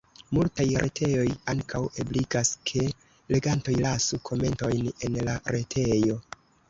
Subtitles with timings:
[0.35, 2.85] Multaj retejoj ankaŭ ebligas ke
[3.35, 6.19] legantoj lasu komentojn en la retejo.